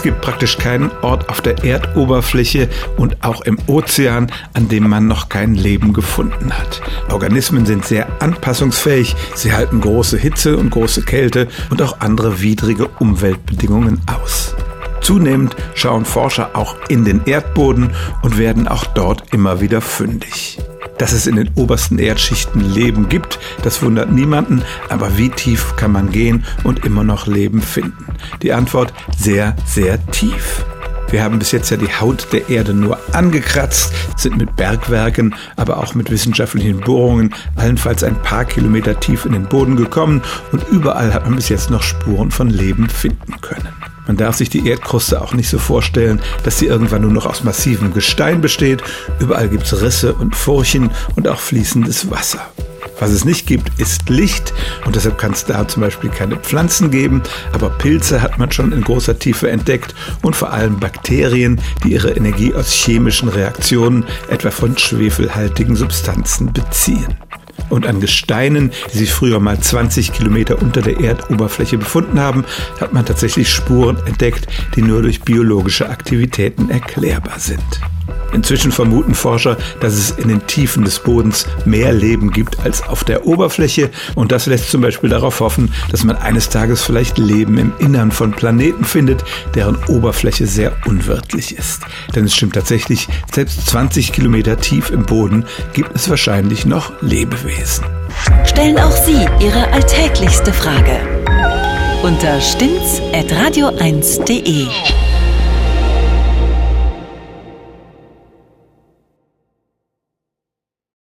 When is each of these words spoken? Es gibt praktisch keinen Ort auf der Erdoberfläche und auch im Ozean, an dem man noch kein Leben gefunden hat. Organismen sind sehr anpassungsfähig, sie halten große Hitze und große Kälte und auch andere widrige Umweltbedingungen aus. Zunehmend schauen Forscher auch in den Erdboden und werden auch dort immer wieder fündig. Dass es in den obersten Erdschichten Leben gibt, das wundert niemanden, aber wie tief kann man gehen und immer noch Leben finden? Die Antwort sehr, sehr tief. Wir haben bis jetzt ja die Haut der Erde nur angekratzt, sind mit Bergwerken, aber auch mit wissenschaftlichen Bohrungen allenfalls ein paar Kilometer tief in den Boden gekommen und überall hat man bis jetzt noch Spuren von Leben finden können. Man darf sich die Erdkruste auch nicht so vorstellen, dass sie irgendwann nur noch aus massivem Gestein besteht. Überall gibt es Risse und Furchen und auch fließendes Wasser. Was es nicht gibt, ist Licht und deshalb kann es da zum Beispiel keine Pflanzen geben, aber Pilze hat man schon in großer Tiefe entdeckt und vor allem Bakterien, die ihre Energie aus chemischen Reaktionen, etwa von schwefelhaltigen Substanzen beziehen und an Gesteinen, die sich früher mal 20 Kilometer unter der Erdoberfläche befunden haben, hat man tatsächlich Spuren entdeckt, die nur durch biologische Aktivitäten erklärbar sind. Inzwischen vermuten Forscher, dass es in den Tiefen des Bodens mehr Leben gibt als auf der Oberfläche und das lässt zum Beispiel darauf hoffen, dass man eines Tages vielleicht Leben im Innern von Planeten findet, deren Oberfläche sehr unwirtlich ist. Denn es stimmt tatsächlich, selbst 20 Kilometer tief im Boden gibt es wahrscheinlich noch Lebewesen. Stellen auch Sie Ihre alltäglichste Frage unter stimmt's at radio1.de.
Es 0.00 0.04
gibt 0.04 0.22
praktisch 0.22 0.56
keinen 0.56 0.90
Ort 1.02 1.28
auf 1.28 1.42
der 1.42 1.62
Erdoberfläche 1.62 2.70
und 2.96 3.22
auch 3.22 3.42
im 3.42 3.58
Ozean, 3.66 4.32
an 4.54 4.66
dem 4.66 4.88
man 4.88 5.06
noch 5.06 5.28
kein 5.28 5.54
Leben 5.54 5.92
gefunden 5.92 6.54
hat. 6.58 6.80
Organismen 7.12 7.66
sind 7.66 7.84
sehr 7.84 8.08
anpassungsfähig, 8.22 9.14
sie 9.34 9.52
halten 9.52 9.82
große 9.82 10.16
Hitze 10.16 10.56
und 10.56 10.70
große 10.70 11.02
Kälte 11.02 11.48
und 11.68 11.82
auch 11.82 12.00
andere 12.00 12.40
widrige 12.40 12.88
Umweltbedingungen 12.98 14.00
aus. 14.06 14.54
Zunehmend 15.02 15.54
schauen 15.74 16.06
Forscher 16.06 16.56
auch 16.56 16.76
in 16.88 17.04
den 17.04 17.26
Erdboden 17.26 17.90
und 18.22 18.38
werden 18.38 18.68
auch 18.68 18.86
dort 18.86 19.34
immer 19.34 19.60
wieder 19.60 19.82
fündig. 19.82 20.56
Dass 21.00 21.12
es 21.12 21.26
in 21.26 21.36
den 21.36 21.48
obersten 21.54 21.98
Erdschichten 21.98 22.60
Leben 22.60 23.08
gibt, 23.08 23.38
das 23.62 23.82
wundert 23.82 24.12
niemanden, 24.12 24.62
aber 24.90 25.16
wie 25.16 25.30
tief 25.30 25.74
kann 25.76 25.92
man 25.92 26.10
gehen 26.10 26.44
und 26.62 26.84
immer 26.84 27.04
noch 27.04 27.26
Leben 27.26 27.62
finden? 27.62 28.04
Die 28.42 28.52
Antwort 28.52 28.92
sehr, 29.16 29.56
sehr 29.64 30.04
tief. 30.08 30.62
Wir 31.10 31.24
haben 31.24 31.38
bis 31.38 31.52
jetzt 31.52 31.70
ja 31.70 31.78
die 31.78 31.90
Haut 31.90 32.30
der 32.34 32.50
Erde 32.50 32.74
nur 32.74 32.98
angekratzt, 33.14 33.94
sind 34.14 34.36
mit 34.36 34.56
Bergwerken, 34.56 35.34
aber 35.56 35.78
auch 35.78 35.94
mit 35.94 36.10
wissenschaftlichen 36.10 36.80
Bohrungen 36.80 37.34
allenfalls 37.56 38.04
ein 38.04 38.20
paar 38.20 38.44
Kilometer 38.44 39.00
tief 39.00 39.24
in 39.24 39.32
den 39.32 39.46
Boden 39.46 39.76
gekommen 39.76 40.20
und 40.52 40.68
überall 40.68 41.14
hat 41.14 41.24
man 41.24 41.36
bis 41.36 41.48
jetzt 41.48 41.70
noch 41.70 41.82
Spuren 41.82 42.30
von 42.30 42.50
Leben 42.50 42.90
finden 42.90 43.40
können. 43.40 43.69
Man 44.10 44.16
darf 44.16 44.34
sich 44.34 44.50
die 44.50 44.66
Erdkruste 44.66 45.22
auch 45.22 45.34
nicht 45.34 45.48
so 45.48 45.60
vorstellen, 45.60 46.20
dass 46.42 46.58
sie 46.58 46.66
irgendwann 46.66 47.02
nur 47.02 47.12
noch 47.12 47.26
aus 47.26 47.44
massivem 47.44 47.94
Gestein 47.94 48.40
besteht. 48.40 48.82
Überall 49.20 49.48
gibt 49.48 49.62
es 49.62 49.82
Risse 49.82 50.14
und 50.14 50.34
Furchen 50.34 50.90
und 51.14 51.28
auch 51.28 51.38
fließendes 51.38 52.10
Wasser. 52.10 52.40
Was 52.98 53.12
es 53.12 53.24
nicht 53.24 53.46
gibt, 53.46 53.78
ist 53.78 54.08
Licht 54.08 54.52
und 54.84 54.96
deshalb 54.96 55.16
kann 55.16 55.30
es 55.30 55.44
da 55.44 55.68
zum 55.68 55.82
Beispiel 55.82 56.10
keine 56.10 56.34
Pflanzen 56.38 56.90
geben, 56.90 57.22
aber 57.52 57.70
Pilze 57.70 58.20
hat 58.20 58.36
man 58.36 58.50
schon 58.50 58.72
in 58.72 58.80
großer 58.80 59.16
Tiefe 59.16 59.48
entdeckt 59.48 59.94
und 60.22 60.34
vor 60.34 60.52
allem 60.52 60.80
Bakterien, 60.80 61.60
die 61.84 61.92
ihre 61.92 62.10
Energie 62.10 62.52
aus 62.52 62.72
chemischen 62.72 63.28
Reaktionen, 63.28 64.06
etwa 64.28 64.50
von 64.50 64.76
schwefelhaltigen 64.76 65.76
Substanzen 65.76 66.52
beziehen 66.52 67.14
und 67.70 67.86
an 67.86 68.00
Gesteinen, 68.00 68.70
die 68.92 68.98
sich 68.98 69.12
früher 69.12 69.40
mal 69.40 69.58
20 69.58 70.12
Kilometer 70.12 70.60
unter 70.60 70.82
der 70.82 71.00
Erdoberfläche 71.00 71.78
befunden 71.78 72.20
haben, 72.20 72.44
hat 72.80 72.92
man 72.92 73.06
tatsächlich 73.06 73.48
Spuren 73.48 73.96
entdeckt, 74.06 74.46
die 74.76 74.82
nur 74.82 75.02
durch 75.02 75.22
biologische 75.22 75.88
Aktivitäten 75.88 76.70
erklärbar 76.70 77.38
sind. 77.38 77.80
Inzwischen 78.32 78.72
vermuten 78.72 79.14
Forscher, 79.14 79.56
dass 79.80 79.94
es 79.94 80.10
in 80.10 80.28
den 80.28 80.46
Tiefen 80.46 80.84
des 80.84 81.00
Bodens 81.00 81.46
mehr 81.64 81.92
Leben 81.92 82.30
gibt 82.30 82.60
als 82.60 82.82
auf 82.82 83.04
der 83.04 83.26
Oberfläche 83.26 83.90
und 84.14 84.32
das 84.32 84.46
lässt 84.46 84.70
zum 84.70 84.80
Beispiel 84.80 85.10
darauf 85.10 85.40
hoffen, 85.40 85.72
dass 85.90 86.04
man 86.04 86.16
eines 86.16 86.48
Tages 86.48 86.82
vielleicht 86.82 87.18
Leben 87.18 87.58
im 87.58 87.72
Innern 87.78 88.10
von 88.10 88.30
Planeten 88.32 88.84
findet, 88.84 89.24
deren 89.54 89.76
Oberfläche 89.84 90.46
sehr 90.46 90.72
unwirtlich 90.86 91.56
ist. 91.56 91.82
Denn 92.14 92.24
es 92.24 92.34
stimmt 92.34 92.54
tatsächlich, 92.54 93.08
selbst 93.32 93.66
20 93.66 94.12
Kilometer 94.12 94.56
tief 94.56 94.90
im 94.90 95.04
Boden 95.04 95.44
gibt 95.72 95.94
es 95.94 96.08
wahrscheinlich 96.08 96.66
noch 96.66 96.92
Lebewesen. 97.00 97.84
Stellen 98.44 98.78
auch 98.78 98.96
Sie 99.04 99.26
Ihre 99.40 99.72
alltäglichste 99.72 100.52
Frage 100.52 101.00
unter 102.02 102.40
stimmt's 102.40 103.00
at 103.12 103.30
radio1.de. 103.30 105.09